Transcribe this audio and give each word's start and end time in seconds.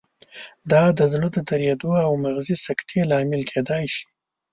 دا 0.71 0.83
د 0.97 0.99
زړه 1.13 1.27
د 1.35 1.37
دریدو 1.49 1.91
او 2.05 2.11
مغزي 2.23 2.55
سکتې 2.65 2.99
لامل 3.11 3.41
کېدای 3.51 3.85
شي. 3.95 4.05